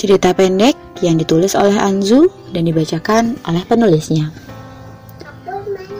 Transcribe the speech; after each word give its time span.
Cerita 0.00 0.32
pendek 0.32 0.80
yang 1.04 1.20
ditulis 1.20 1.52
oleh 1.52 1.76
Anzu 1.76 2.32
dan 2.56 2.64
dibacakan 2.64 3.36
oleh 3.44 3.60
penulisnya. 3.68 4.32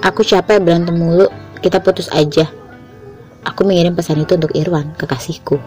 Aku 0.00 0.24
capek 0.24 0.56
berantem 0.56 0.96
mulu, 0.96 1.28
kita 1.60 1.84
putus 1.84 2.08
aja. 2.08 2.48
Aku 3.44 3.60
mengirim 3.68 3.92
pesan 3.92 4.24
itu 4.24 4.40
untuk 4.40 4.56
Irwan, 4.56 4.96
kekasihku. 4.96 5.60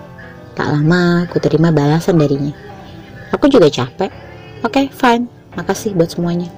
Tak 0.57 0.65
lama 0.65 1.29
aku 1.29 1.37
terima 1.37 1.69
balasan 1.69 2.17
darinya. 2.17 2.57
Aku 3.29 3.45
juga 3.53 3.69
capek. 3.69 4.09
Oke, 4.65 4.81
okay, 4.81 4.85
fine. 4.89 5.29
Makasih 5.53 5.93
buat 5.93 6.09
semuanya. 6.09 6.49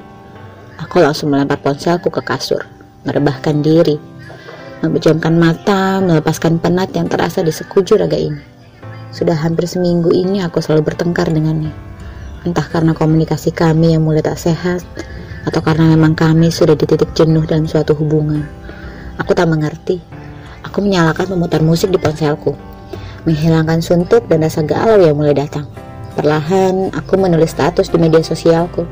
Aku 0.80 1.04
langsung 1.04 1.28
melempar 1.28 1.60
ponselku 1.60 2.08
ke 2.08 2.24
kasur, 2.24 2.64
merebahkan 3.04 3.60
diri, 3.60 4.00
memejamkan 4.80 5.36
mata, 5.36 6.00
melepaskan 6.00 6.56
penat 6.56 6.96
yang 6.96 7.12
terasa 7.12 7.44
di 7.44 7.52
sekujur 7.52 8.00
raga 8.00 8.16
ini. 8.16 8.55
Sudah 9.16 9.40
hampir 9.40 9.64
seminggu 9.64 10.12
ini 10.12 10.44
aku 10.44 10.60
selalu 10.60 10.92
bertengkar 10.92 11.32
dengannya. 11.32 11.72
Entah 12.44 12.68
karena 12.68 12.92
komunikasi 12.92 13.56
kami 13.56 13.96
yang 13.96 14.04
mulai 14.04 14.20
tak 14.20 14.36
sehat, 14.36 14.84
atau 15.48 15.64
karena 15.64 15.88
memang 15.96 16.20
kami 16.20 16.52
sudah 16.52 16.76
di 16.76 16.84
titik 16.84 17.16
jenuh 17.16 17.48
dalam 17.48 17.64
suatu 17.64 17.96
hubungan. 17.96 18.44
Aku 19.16 19.32
tak 19.32 19.48
mengerti. 19.48 20.04
Aku 20.68 20.84
menyalakan 20.84 21.32
pemutar 21.32 21.64
musik 21.64 21.96
di 21.96 22.00
ponselku, 22.02 22.60
menghilangkan 23.24 23.80
suntuk 23.80 24.28
dan 24.28 24.44
rasa 24.44 24.68
galau 24.68 25.00
yang 25.00 25.16
mulai 25.16 25.32
datang. 25.32 25.64
Perlahan, 26.20 26.92
aku 26.92 27.16
menulis 27.16 27.56
status 27.56 27.88
di 27.88 27.96
media 27.96 28.20
sosialku. 28.20 28.84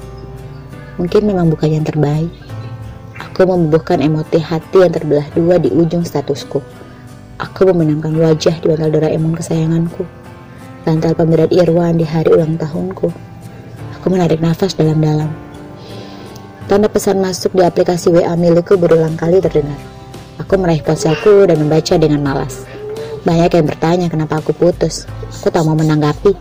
Mungkin 0.95 1.27
memang 1.27 1.51
bukan 1.51 1.67
yang 1.67 1.83
terbaik. 1.83 2.31
Aku 3.19 3.43
membubuhkan 3.43 3.99
emoti 3.99 4.39
hati 4.39 4.87
yang 4.87 4.95
terbelah 4.95 5.27
dua 5.35 5.59
di 5.59 5.67
ujung 5.67 6.07
statusku. 6.07 6.63
Aku 7.43 7.67
membenamkan 7.67 8.15
wajah 8.15 8.55
di 8.55 8.71
bantal 8.71 8.87
Doraemon 8.87 9.35
kesayanganku. 9.35 10.07
Bantal 10.87 11.11
pemberat 11.11 11.51
Irwan 11.51 11.99
di 11.99 12.07
hari 12.07 12.31
ulang 12.31 12.55
tahunku. 12.55 13.11
Aku 13.99 14.05
menarik 14.07 14.39
nafas 14.39 14.71
dalam-dalam. 14.79 15.27
Tanda 16.71 16.87
pesan 16.87 17.19
masuk 17.19 17.51
di 17.51 17.67
aplikasi 17.67 18.15
WA 18.15 18.31
milikku 18.39 18.79
berulang 18.79 19.19
kali 19.19 19.43
terdengar. 19.43 19.75
Aku 20.39 20.55
meraih 20.55 20.79
ponselku 20.79 21.43
dan 21.43 21.59
membaca 21.59 21.99
dengan 21.99 22.23
malas. 22.23 22.63
Banyak 23.27 23.59
yang 23.59 23.67
bertanya 23.67 24.07
kenapa 24.07 24.39
aku 24.39 24.55
putus. 24.55 25.03
Aku 25.43 25.51
tak 25.51 25.67
mau 25.67 25.75
menanggapi. 25.75 26.31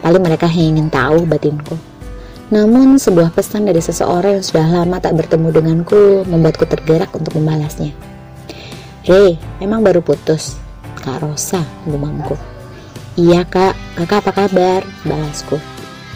Paling 0.00 0.22
mereka 0.24 0.48
hanya 0.48 0.80
ingin 0.80 0.88
tahu 0.88 1.28
batinku. 1.28 1.76
Namun 2.48 2.96
sebuah 2.96 3.36
pesan 3.36 3.68
dari 3.68 3.84
seseorang 3.84 4.40
yang 4.40 4.46
sudah 4.48 4.64
lama 4.64 4.96
tak 4.96 5.12
bertemu 5.12 5.52
denganku 5.52 6.24
membuatku 6.24 6.64
tergerak 6.64 7.12
untuk 7.12 7.36
membalasnya. 7.36 7.92
Hei, 9.08 9.40
emang 9.56 9.80
baru 9.80 10.04
putus? 10.04 10.60
Kak 11.00 11.24
Rosa, 11.24 11.64
gumamku. 11.88 12.36
Iya 13.16 13.40
kak, 13.48 13.72
kakak 13.96 14.20
apa 14.20 14.32
kabar? 14.44 14.84
Balasku. 15.00 15.56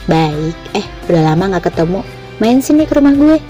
Baik, 0.05 0.53
eh 0.77 0.85
udah 1.09 1.33
lama 1.33 1.57
gak 1.57 1.73
ketemu. 1.73 2.05
Main 2.37 2.61
sini 2.61 2.85
ke 2.85 2.93
rumah 2.93 3.17
gue. 3.17 3.41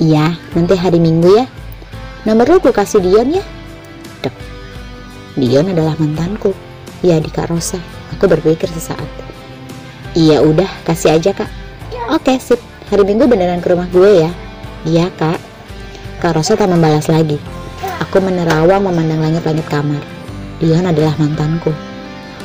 Iya, 0.00 0.40
nanti 0.56 0.72
hari 0.72 1.04
minggu 1.04 1.36
ya. 1.36 1.44
Nomor 2.24 2.48
lu 2.48 2.64
gue 2.64 2.72
kasih 2.72 3.04
Dion 3.04 3.36
ya. 3.36 3.44
Dek. 4.24 4.32
Dion 5.36 5.68
adalah 5.68 5.92
mantanku. 6.00 6.56
Iya 7.04 7.20
di 7.20 7.28
Kak 7.28 7.52
Rosa. 7.52 7.76
Aku 8.16 8.24
berpikir 8.24 8.72
sesaat. 8.72 9.04
Iya 10.16 10.40
udah, 10.40 10.88
kasih 10.88 11.12
aja 11.12 11.36
kak. 11.36 11.52
Oke 12.08 12.40
sip, 12.40 12.56
hari 12.88 13.04
minggu 13.04 13.28
beneran 13.28 13.60
ke 13.60 13.68
rumah 13.68 13.84
gue 13.92 14.24
ya. 14.24 14.32
Iya 14.88 15.12
kak. 15.12 15.36
Kak 16.24 16.40
Rosa 16.40 16.56
tak 16.56 16.72
membalas 16.72 17.04
lagi. 17.12 17.36
Aku 17.98 18.22
menerawang 18.22 18.86
memandang 18.86 19.18
langit-langit 19.18 19.66
kamar. 19.66 19.98
Dion 20.62 20.86
adalah 20.86 21.18
mantanku. 21.18 21.74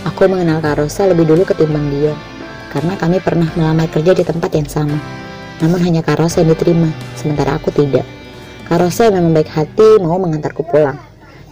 Aku 0.02 0.26
mengenal 0.26 0.58
Kak 0.66 0.82
Rosa 0.82 1.06
lebih 1.06 1.30
dulu 1.30 1.46
ketimbang 1.46 1.94
Dion, 1.94 2.18
karena 2.74 2.98
kami 2.98 3.22
pernah 3.22 3.46
melamar 3.54 3.86
kerja 3.86 4.18
di 4.18 4.26
tempat 4.26 4.50
yang 4.50 4.66
sama. 4.66 4.98
Namun 5.62 5.78
hanya 5.86 6.02
Kak 6.02 6.18
Rosa 6.18 6.42
yang 6.42 6.58
diterima, 6.58 6.90
sementara 7.14 7.62
aku 7.62 7.70
tidak. 7.70 8.02
Kak 8.66 8.82
Rosa 8.82 9.14
memang 9.14 9.30
baik 9.38 9.54
hati 9.54 10.02
mau 10.02 10.18
mengantarku 10.18 10.66
pulang. 10.66 10.98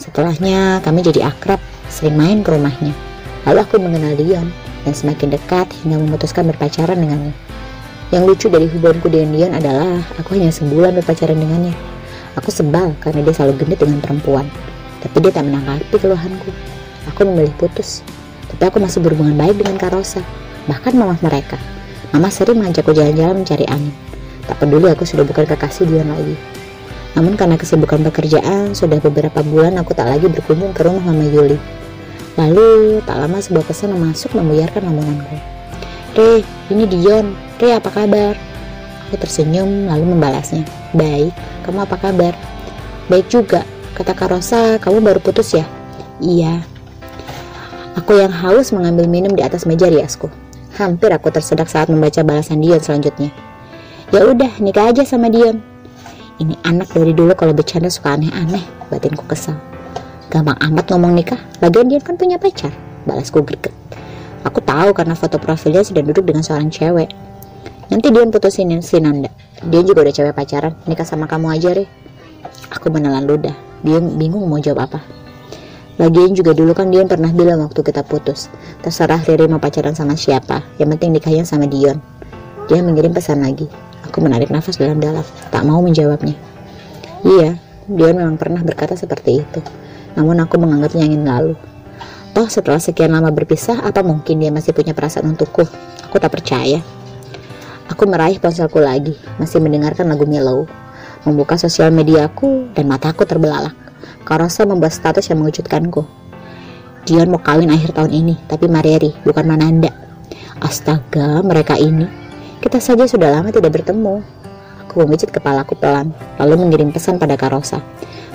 Setelahnya 0.01 0.81
kami 0.81 1.05
jadi 1.05 1.29
akrab, 1.29 1.61
sering 1.85 2.17
main 2.17 2.41
ke 2.41 2.49
rumahnya. 2.49 2.97
Lalu 3.45 3.59
aku 3.61 3.77
mengenal 3.77 4.17
Dion 4.17 4.49
dan 4.81 4.93
semakin 4.97 5.29
dekat 5.29 5.69
hingga 5.85 6.01
memutuskan 6.01 6.49
berpacaran 6.49 6.97
dengannya. 6.97 7.37
Yang 8.09 8.23
lucu 8.25 8.47
dari 8.49 8.65
hubunganku 8.65 9.13
dengan 9.13 9.29
Dion 9.29 9.53
adalah 9.53 10.01
aku 10.17 10.33
hanya 10.41 10.49
sebulan 10.49 10.97
berpacaran 10.97 11.37
dengannya 11.37 11.90
Aku 12.39 12.47
sebal 12.47 12.95
karena 13.03 13.27
dia 13.27 13.35
selalu 13.35 13.65
genit 13.65 13.79
dengan 13.83 13.99
perempuan. 13.99 14.47
Tapi 15.03 15.17
dia 15.19 15.31
tak 15.35 15.49
menanggapi 15.51 15.95
keluhanku. 15.97 16.51
Aku 17.11 17.27
memilih 17.27 17.51
putus. 17.59 18.05
Tapi 18.47 18.63
aku 18.67 18.77
masih 18.79 19.03
berhubungan 19.03 19.35
baik 19.35 19.59
dengan 19.59 19.75
Karosa. 19.75 20.23
Bahkan 20.69 20.93
mama 20.95 21.19
mereka. 21.19 21.59
Mama 22.15 22.31
sering 22.31 22.59
mengajakku 22.59 22.95
jalan-jalan 22.95 23.43
mencari 23.43 23.65
angin. 23.67 23.91
Tak 24.47 24.63
peduli 24.63 24.87
aku 24.91 25.03
sudah 25.03 25.23
bukan 25.27 25.43
kekasih 25.47 25.87
dia 25.87 26.03
lagi. 26.07 26.35
Namun 27.11 27.35
karena 27.35 27.59
kesibukan 27.59 27.99
pekerjaan, 28.07 28.71
sudah 28.71 29.03
beberapa 29.03 29.43
bulan 29.43 29.75
aku 29.75 29.91
tak 29.91 30.07
lagi 30.07 30.31
berkunjung 30.31 30.71
ke 30.71 30.87
rumah 30.87 31.11
Mama 31.11 31.27
Yuli. 31.27 31.59
Lalu, 32.39 33.03
tak 33.03 33.19
lama 33.19 33.43
sebuah 33.43 33.67
pesan 33.67 33.91
masuk 33.99 34.31
membuyarkan 34.39 34.87
lamunanku. 34.87 35.35
Re, 36.15 36.43
ini 36.71 36.87
Dion. 36.87 37.35
Re, 37.59 37.75
apa 37.75 37.91
kabar? 37.91 38.39
Aku 39.07 39.19
tersenyum 39.19 39.91
lalu 39.91 40.15
membalasnya. 40.15 40.63
Baik, 40.91 41.31
kamu 41.63 41.87
apa 41.87 41.95
kabar? 41.95 42.33
Baik 43.07 43.31
juga, 43.31 43.63
kata 43.95 44.11
Karosa, 44.11 44.75
kamu 44.83 44.99
baru 44.99 45.19
putus 45.23 45.55
ya? 45.55 45.63
Iya. 46.19 46.59
Aku 47.95 48.19
yang 48.19 48.31
haus 48.31 48.75
mengambil 48.75 49.07
minum 49.07 49.31
di 49.31 49.39
atas 49.39 49.63
meja 49.63 49.87
riasku. 49.87 50.27
Hampir 50.75 51.11
aku 51.11 51.31
tersedak 51.31 51.71
saat 51.71 51.87
membaca 51.87 52.23
balasan 52.23 52.59
Dion 52.59 52.83
selanjutnya. 52.83 53.31
Ya 54.11 54.27
udah, 54.27 54.51
nikah 54.59 54.91
aja 54.91 55.07
sama 55.07 55.31
Dion. 55.31 55.63
Ini 56.43 56.59
anak 56.67 56.91
dari 56.91 57.15
dulu 57.15 57.31
kalau 57.39 57.55
bercanda 57.55 57.87
suka 57.87 58.19
aneh-aneh, 58.19 58.63
batinku 58.91 59.23
kesal. 59.31 59.55
Gampang 60.27 60.59
amat 60.59 60.91
ngomong 60.91 61.15
nikah, 61.15 61.39
lagian 61.63 61.87
Dion 61.87 62.03
kan 62.03 62.19
punya 62.19 62.35
pacar. 62.35 62.75
Balasku 63.07 63.39
greget. 63.47 63.71
Aku 64.43 64.59
tahu 64.59 64.91
karena 64.91 65.15
foto 65.15 65.39
profilnya 65.39 65.87
sedang 65.87 66.11
duduk 66.11 66.27
dengan 66.27 66.43
seorang 66.43 66.67
cewek. 66.67 67.30
Nanti 67.91 68.07
Dion 68.07 68.31
putusin 68.31 68.71
si 68.79 69.03
Nanda. 69.03 69.27
Dia 69.67 69.83
juga 69.83 70.07
udah 70.07 70.15
cewek 70.15 70.31
pacaran, 70.31 70.79
nikah 70.87 71.03
sama 71.03 71.27
kamu 71.27 71.51
aja, 71.51 71.75
Re. 71.75 71.85
Aku 72.71 72.87
menelan 72.87 73.27
ludah. 73.27 73.51
Dia 73.83 73.99
bingung 73.99 74.47
mau 74.47 74.63
jawab 74.63 74.87
apa. 74.87 75.03
Lagian 75.99 76.31
juga 76.31 76.55
dulu 76.55 76.71
kan 76.71 76.87
Dion 76.87 77.11
pernah 77.11 77.27
bilang 77.35 77.67
waktu 77.67 77.83
kita 77.83 78.07
putus. 78.07 78.47
Terserah 78.79 79.19
Riri 79.27 79.51
mau 79.51 79.59
pacaran 79.59 79.91
sama 79.91 80.15
siapa, 80.15 80.63
yang 80.79 80.87
penting 80.95 81.19
nikahnya 81.19 81.43
sama 81.43 81.67
Dion. 81.67 81.99
Dia 82.71 82.79
mengirim 82.79 83.11
pesan 83.11 83.43
lagi. 83.43 83.67
Aku 84.07 84.23
menarik 84.23 84.47
nafas 84.47 84.79
dalam-dalam, 84.79 85.27
tak 85.51 85.61
mau 85.67 85.83
menjawabnya. 85.83 86.33
Iya, 87.27 87.59
Dion 87.91 88.15
memang 88.15 88.39
pernah 88.39 88.63
berkata 88.63 88.95
seperti 88.95 89.43
itu. 89.43 89.59
Namun 90.15 90.39
aku 90.39 90.55
menganggapnya 90.55 91.11
angin 91.11 91.27
lalu. 91.27 91.59
Toh 92.31 92.47
setelah 92.47 92.79
sekian 92.79 93.11
lama 93.11 93.35
berpisah, 93.35 93.83
apa 93.83 93.99
mungkin 93.99 94.39
dia 94.39 94.47
masih 94.47 94.71
punya 94.71 94.95
perasaan 94.95 95.35
untukku? 95.35 95.67
Aku 96.07 96.15
tak 96.23 96.31
percaya. 96.31 96.79
Aku 98.01 98.09
meraih 98.09 98.41
ponselku 98.41 98.81
lagi, 98.81 99.13
masih 99.37 99.61
mendengarkan 99.61 100.09
lagu 100.09 100.25
Mellow. 100.25 100.65
Membuka 101.21 101.53
sosial 101.53 101.93
mediaku 101.93 102.65
dan 102.73 102.89
mataku 102.89 103.29
terbelalak. 103.29 103.77
Karosa 104.25 104.65
membuat 104.65 104.89
status 104.89 105.29
yang 105.29 105.45
mengejutkanku. 105.45 106.01
Dion 107.05 107.29
mau 107.29 107.37
kawin 107.37 107.69
akhir 107.69 107.93
tahun 107.93 108.09
ini, 108.09 108.41
tapi 108.49 108.65
Marieri, 108.65 109.13
bukan 109.21 109.45
Mananda. 109.45 109.93
Astaga, 110.65 111.45
mereka 111.45 111.77
ini. 111.77 112.09
Kita 112.57 112.81
saja 112.81 113.05
sudah 113.05 113.37
lama 113.37 113.53
tidak 113.53 113.69
bertemu. 113.69 114.25
Aku 114.81 115.05
memijit 115.05 115.29
kepalaku 115.29 115.77
pelan, 115.77 116.09
lalu 116.41 116.57
mengirim 116.57 116.89
pesan 116.89 117.21
pada 117.21 117.37
Karosa. 117.37 117.85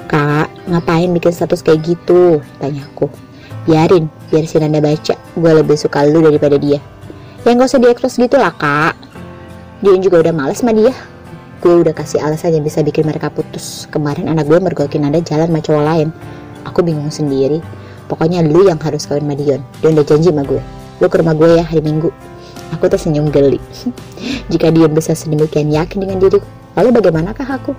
Kak, 0.07 0.47
ngapain 0.71 1.11
bikin 1.11 1.35
status 1.35 1.67
kayak 1.67 1.83
gitu? 1.83 2.39
Tanyaku. 2.63 3.11
Biarin, 3.67 4.07
biar 4.31 4.47
si 4.47 4.63
Nanda 4.63 4.79
baca. 4.79 5.19
Gue 5.35 5.51
lebih 5.59 5.75
suka 5.75 6.07
lu 6.07 6.23
daripada 6.23 6.55
dia. 6.55 6.79
Ya 7.43 7.51
gak 7.51 7.67
usah 7.67 7.83
diekspos 7.83 8.15
gitu 8.15 8.39
lah 8.39 8.55
kak 8.55 9.06
dia 9.85 9.93
juga 10.01 10.25
udah 10.25 10.33
males 10.33 10.65
sama 10.65 10.73
dia. 10.73 10.93
Gue 11.61 11.85
udah 11.85 11.93
kasih 11.93 12.21
alasan 12.21 12.57
yang 12.57 12.65
bisa 12.65 12.81
bikin 12.81 13.05
mereka 13.05 13.29
putus. 13.29 13.85
Kemarin 13.93 14.29
anak 14.33 14.49
gue 14.49 14.57
mergokin 14.57 15.05
ada 15.05 15.21
jalan 15.21 15.49
sama 15.53 15.61
cowok 15.61 15.85
lain. 15.85 16.09
Aku 16.65 16.81
bingung 16.81 17.13
sendiri. 17.13 17.61
Pokoknya 18.09 18.41
lu 18.41 18.65
yang 18.65 18.81
harus 18.81 19.05
kawin 19.05 19.29
sama 19.29 19.35
Dion. 19.37 19.61
Dia 19.83 19.89
udah 19.93 20.05
janji 20.07 20.33
sama 20.33 20.45
gue. 20.49 20.63
Lu 21.03 21.07
ke 21.13 21.17
rumah 21.21 21.37
gue 21.37 21.61
ya 21.61 21.65
hari 21.65 21.83
minggu. 21.85 22.09
Aku 22.73 22.89
tersenyum 22.89 23.29
geli. 23.29 23.61
Jika 24.53 24.73
Dion 24.73 24.97
bisa 24.97 25.13
sedemikian 25.13 25.69
yakin 25.69 25.99
dengan 26.09 26.23
diriku 26.23 26.47
lalu 26.77 26.93
bagaimanakah 27.01 27.49
aku? 27.49 27.73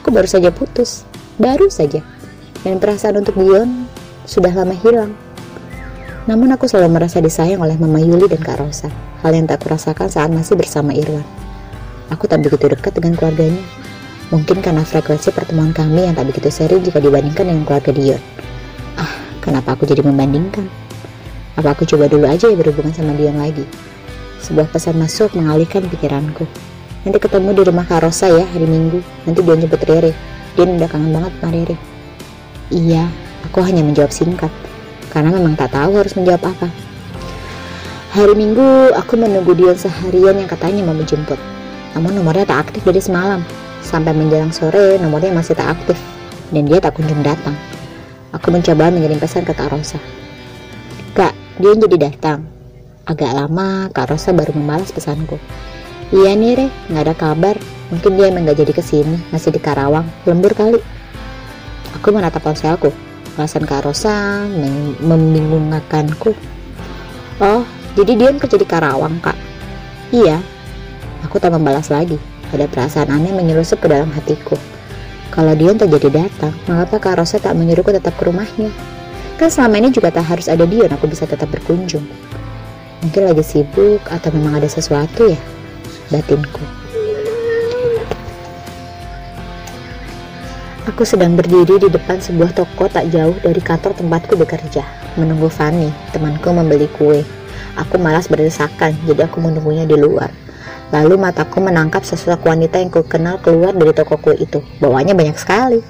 Aku 0.00 0.08
baru 0.08 0.28
saja 0.28 0.48
putus. 0.48 1.04
Baru 1.36 1.68
saja. 1.68 2.00
Dan 2.64 2.80
perasaan 2.80 3.20
untuk 3.20 3.36
Dion 3.36 3.88
sudah 4.24 4.52
lama 4.52 4.76
hilang 4.76 5.16
namun 6.28 6.52
aku 6.52 6.68
selalu 6.68 7.00
merasa 7.00 7.24
disayang 7.24 7.64
oleh 7.64 7.80
Mama 7.80 8.04
Yuli 8.04 8.28
dan 8.28 8.44
Kak 8.44 8.60
Rosa, 8.60 8.92
hal 9.24 9.32
yang 9.32 9.48
tak 9.48 9.64
kurasakan 9.64 10.12
saat 10.12 10.28
masih 10.28 10.60
bersama 10.60 10.92
Irwan. 10.92 11.24
Aku 12.12 12.28
tak 12.28 12.44
begitu 12.44 12.68
dekat 12.68 12.92
dengan 13.00 13.16
keluarganya. 13.16 13.64
Mungkin 14.28 14.60
karena 14.60 14.84
frekuensi 14.84 15.32
pertemuan 15.32 15.72
kami 15.72 16.04
yang 16.04 16.12
tak 16.12 16.28
begitu 16.28 16.52
sering 16.52 16.84
jika 16.84 17.00
dibandingkan 17.00 17.48
dengan 17.48 17.64
keluarga 17.64 17.96
Dion. 17.96 18.20
Ah, 19.00 19.08
kenapa 19.40 19.72
aku 19.72 19.88
jadi 19.88 20.04
membandingkan? 20.04 20.68
Apa 21.56 21.72
aku 21.72 21.88
coba 21.88 22.12
dulu 22.12 22.28
aja 22.28 22.44
ya 22.44 22.56
berhubungan 22.60 22.92
sama 22.92 23.16
Dion 23.16 23.40
lagi? 23.40 23.64
Sebuah 24.44 24.68
pesan 24.68 25.00
masuk 25.00 25.32
mengalihkan 25.32 25.88
pikiranku. 25.88 26.44
Nanti 27.08 27.18
ketemu 27.24 27.56
di 27.56 27.62
rumah 27.72 27.88
Karosa 27.88 28.28
ya 28.28 28.44
hari 28.44 28.68
Minggu. 28.68 29.00
Nanti 29.24 29.40
dia 29.40 29.56
nyebut 29.56 29.80
Rere. 29.80 30.12
Dia 30.60 30.68
udah 30.68 30.88
kangen 30.92 31.08
banget 31.08 31.32
sama 31.40 31.48
Rere. 31.56 31.76
Iya, 32.68 33.08
aku 33.48 33.64
hanya 33.64 33.80
menjawab 33.80 34.12
singkat. 34.12 34.67
Karena 35.08 35.32
memang 35.32 35.56
tak 35.56 35.72
tahu 35.72 35.96
harus 35.96 36.12
menjawab 36.12 36.52
apa. 36.52 36.68
Hari 38.08 38.32
Minggu, 38.32 38.96
aku 38.96 39.20
menunggu 39.20 39.52
Dion 39.52 39.76
seharian 39.76 40.40
yang 40.40 40.48
katanya 40.48 40.80
mau 40.84 40.96
menjemput. 40.96 41.36
Namun 41.92 42.16
nomornya 42.16 42.48
tak 42.48 42.68
aktif 42.68 42.84
dari 42.84 43.00
semalam. 43.00 43.44
Sampai 43.84 44.16
menjelang 44.16 44.52
sore, 44.52 44.96
nomornya 45.00 45.32
masih 45.32 45.56
tak 45.56 45.76
aktif. 45.76 45.96
Dan 46.48 46.68
dia 46.68 46.80
tak 46.80 46.96
kunjung 46.96 47.20
datang. 47.20 47.52
Aku 48.32 48.52
mencoba 48.52 48.92
mengirim 48.92 49.16
pesan 49.16 49.44
ke 49.44 49.52
Kak 49.56 49.72
Rosa. 49.72 50.00
Kak, 51.16 51.32
dia 51.60 51.72
jadi 51.76 52.12
datang. 52.12 52.44
Agak 53.08 53.32
lama, 53.32 53.88
Kak 53.92 54.12
Rosa 54.12 54.36
baru 54.36 54.52
membalas 54.52 54.92
pesanku. 54.92 55.40
Iya 56.12 56.36
nih, 56.36 56.52
Re, 56.56 56.66
nggak 56.92 57.04
ada 57.08 57.14
kabar. 57.16 57.56
Mungkin 57.88 58.20
dia 58.20 58.28
emang 58.28 58.44
nggak 58.44 58.60
jadi 58.64 58.72
ke 58.72 58.84
sini, 58.84 59.16
masih 59.32 59.52
di 59.52 59.60
Karawang. 59.60 60.04
Lembur 60.28 60.52
kali. 60.52 60.80
Aku 61.96 62.08
menatap 62.12 62.44
ponselku. 62.44 62.92
Alasan 63.38 63.70
Kak 63.70 63.86
Rosa 63.86 64.42
membingungkanku. 64.98 66.34
Oh, 67.38 67.62
jadi 67.94 68.18
dia 68.18 68.28
kerja 68.34 68.58
di 68.58 68.66
Karawang, 68.66 69.22
Kak? 69.22 69.38
Iya. 70.10 70.42
Aku 71.22 71.38
tak 71.38 71.54
membalas 71.54 71.86
lagi. 71.86 72.18
Ada 72.50 72.66
perasaan 72.66 73.14
aneh 73.14 73.30
menyelusup 73.30 73.78
ke 73.78 73.86
dalam 73.86 74.10
hatiku. 74.10 74.58
Kalau 75.30 75.54
Dion 75.54 75.78
tak 75.78 75.94
jadi 75.94 76.26
datang, 76.26 76.50
mengapa 76.66 76.98
Kak 76.98 77.22
Rosa 77.22 77.38
tak 77.38 77.54
menyuruhku 77.54 77.94
tetap 77.94 78.18
ke 78.18 78.26
rumahnya? 78.26 78.74
Kan 79.38 79.54
selama 79.54 79.86
ini 79.86 79.94
juga 79.94 80.10
tak 80.10 80.26
harus 80.26 80.50
ada 80.50 80.66
Dion, 80.66 80.90
aku 80.90 81.06
bisa 81.06 81.22
tetap 81.22 81.46
berkunjung. 81.54 82.02
Mungkin 83.06 83.22
lagi 83.22 83.46
sibuk 83.46 84.02
atau 84.10 84.34
memang 84.34 84.58
ada 84.58 84.66
sesuatu 84.66 85.30
ya 85.30 85.38
batinku. 86.10 86.77
Aku 90.88 91.04
sedang 91.04 91.36
berdiri 91.36 91.76
di 91.76 91.92
depan 91.92 92.16
sebuah 92.16 92.56
toko 92.56 92.88
tak 92.88 93.12
jauh 93.12 93.36
dari 93.44 93.60
kantor 93.60 93.92
tempatku 93.92 94.40
bekerja, 94.40 94.80
menunggu 95.20 95.52
Fanny, 95.52 95.92
temanku 96.16 96.48
membeli 96.48 96.88
kue. 96.96 97.28
Aku 97.76 98.00
malas 98.00 98.24
berdesakan, 98.24 98.96
jadi 99.04 99.28
aku 99.28 99.36
menunggunya 99.36 99.84
di 99.84 100.00
luar. 100.00 100.32
Lalu 100.88 101.20
mataku 101.20 101.60
menangkap 101.60 102.08
sosok 102.08 102.40
wanita 102.40 102.80
yang 102.80 102.88
ku 102.88 103.04
kenal 103.04 103.36
keluar 103.36 103.76
dari 103.76 103.92
toko 103.92 104.16
kue 104.16 104.40
itu. 104.40 104.64
Bawanya 104.80 105.12
banyak 105.12 105.36
sekali. 105.36 105.84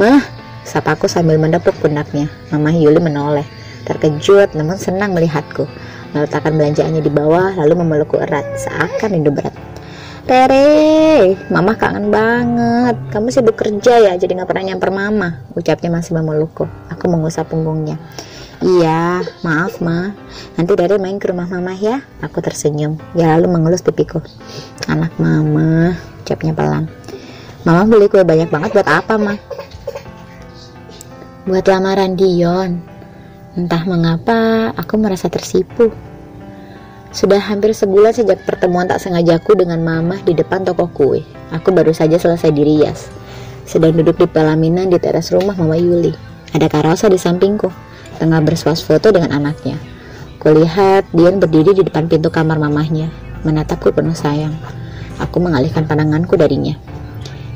Mah, 0.00 0.24
sapaku 0.64 1.04
sambil 1.04 1.36
mendepuk 1.36 1.76
pundaknya. 1.84 2.32
Mama 2.48 2.72
Yuli 2.72 3.04
menoleh, 3.04 3.44
terkejut 3.84 4.56
namun 4.56 4.80
senang 4.80 5.12
melihatku 5.12 5.68
meletakkan 6.14 6.54
belanjaannya 6.54 7.02
di 7.02 7.10
bawah 7.10 7.58
lalu 7.58 7.82
memelukku 7.82 8.22
erat 8.22 8.46
seakan 8.54 9.18
rindu 9.18 9.34
berat 9.34 9.52
Tere, 10.24 11.36
mama 11.52 11.76
kangen 11.76 12.08
banget. 12.08 12.96
Kamu 13.12 13.28
sibuk 13.28 13.60
kerja 13.60 14.00
ya, 14.00 14.12
jadi 14.16 14.40
nggak 14.40 14.48
pernah 14.48 14.72
nyamper 14.72 14.88
mama. 14.88 15.44
Ucapnya 15.52 15.92
masih 15.92 16.16
memelukku. 16.16 16.64
Aku 16.88 17.12
mengusap 17.12 17.52
punggungnya. 17.52 18.00
Iya, 18.64 19.20
maaf 19.44 19.84
ma. 19.84 20.16
Nanti 20.56 20.72
Tere 20.80 20.96
main 20.96 21.20
ke 21.20 21.28
rumah 21.28 21.44
mama 21.44 21.76
ya. 21.76 22.00
Aku 22.24 22.40
tersenyum. 22.40 22.96
Ya 23.12 23.36
lalu 23.36 23.52
mengelus 23.52 23.84
pipiku. 23.84 24.24
Anak 24.88 25.12
mama, 25.20 25.92
ucapnya 26.24 26.56
pelan. 26.56 26.88
Mama 27.68 27.84
beli 27.84 28.08
kue 28.08 28.24
banyak 28.24 28.48
banget 28.48 28.72
buat 28.72 28.88
apa 28.88 29.20
ma? 29.20 29.36
Buat 31.44 31.68
lamaran 31.68 32.16
Dion. 32.16 32.80
Entah 33.60 33.84
mengapa 33.84 34.72
aku 34.72 34.96
merasa 34.96 35.28
tersipu. 35.28 35.92
Sudah 37.14 37.38
hampir 37.38 37.70
sebulan 37.70 38.10
sejak 38.10 38.42
pertemuan 38.42 38.90
tak 38.90 38.98
sengajaku 38.98 39.54
dengan 39.54 39.78
mama 39.78 40.18
di 40.26 40.34
depan 40.34 40.66
toko 40.66 40.90
kue. 40.90 41.22
Aku 41.54 41.70
baru 41.70 41.94
saja 41.94 42.18
selesai 42.18 42.50
dirias. 42.50 43.06
Sedang 43.62 43.94
duduk 43.94 44.18
di 44.18 44.26
pelaminan 44.26 44.90
di 44.90 44.98
teras 44.98 45.30
rumah 45.30 45.54
Mama 45.54 45.78
Yuli. 45.78 46.10
Ada 46.50 46.66
Karosa 46.66 47.06
di 47.06 47.14
sampingku, 47.14 47.70
tengah 48.18 48.42
bersuas 48.42 48.82
foto 48.82 49.14
dengan 49.14 49.30
anaknya. 49.30 49.78
Kulihat 50.42 51.06
Dion 51.14 51.38
berdiri 51.38 51.78
di 51.78 51.86
depan 51.86 52.10
pintu 52.10 52.34
kamar 52.34 52.58
mamahnya, 52.58 53.08
menatapku 53.46 53.94
penuh 53.94 54.12
sayang. 54.12 54.52
Aku 55.22 55.38
mengalihkan 55.38 55.86
pandanganku 55.86 56.34
darinya. 56.34 56.74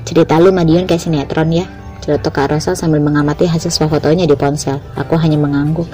Cerita 0.07 0.39
lu 0.39 0.55
sama 0.55 0.63
Dion 0.63 0.87
kayak 0.87 1.03
sinetron 1.03 1.51
ya, 1.51 1.67
Celotok 1.99 2.31
Kak 2.31 2.55
Rosa 2.55 2.73
sambil 2.79 3.03
mengamati 3.03 3.45
hasil 3.45 3.75
swafotonya 3.75 4.25
di 4.25 4.39
ponsel. 4.39 4.79
Aku 4.95 5.19
hanya 5.19 5.37
mengangguk. 5.37 5.91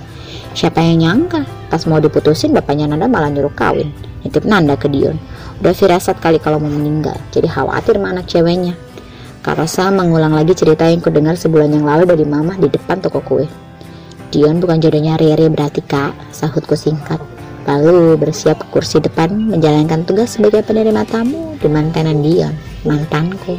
Siapa 0.55 0.79
yang 0.79 1.03
nyangka? 1.03 1.43
Pas 1.67 1.83
mau 1.91 1.99
diputusin, 1.99 2.55
bapaknya 2.55 2.87
Nanda 2.87 3.11
malah 3.11 3.27
nyuruh 3.27 3.51
kawin. 3.59 3.91
Nitip 4.23 4.47
Nanda 4.47 4.79
ke 4.79 4.87
Dion. 4.87 5.19
Udah 5.59 5.75
firasat 5.75 6.23
kali 6.23 6.39
kalau 6.39 6.62
mau 6.62 6.71
meninggal. 6.71 7.19
Jadi 7.35 7.51
khawatir 7.51 7.99
sama 7.99 8.15
anak 8.15 8.31
ceweknya. 8.31 8.79
Kak 9.43 9.59
Rosa 9.59 9.91
mengulang 9.91 10.31
lagi 10.31 10.55
cerita 10.55 10.87
yang 10.87 11.03
kudengar 11.03 11.35
sebulan 11.35 11.75
yang 11.75 11.83
lalu 11.83 12.06
dari 12.06 12.23
mama 12.23 12.55
di 12.55 12.71
depan 12.71 13.03
toko 13.03 13.19
kue. 13.19 13.51
Dion 14.31 14.62
bukan 14.62 14.79
jodohnya 14.79 15.19
Rere 15.19 15.51
berarti 15.51 15.83
kak, 15.83 16.15
sahutku 16.31 16.79
singkat. 16.79 17.19
Lalu 17.67 18.15
bersiap 18.15 18.62
ke 18.62 18.67
kursi 18.71 19.03
depan 19.03 19.35
menjalankan 19.35 20.07
tugas 20.07 20.39
sebagai 20.39 20.62
penerima 20.62 21.03
tamu 21.05 21.59
di 21.59 21.67
mantenan 21.67 22.23
Dion, 22.23 22.55
mantanku. 22.87 23.59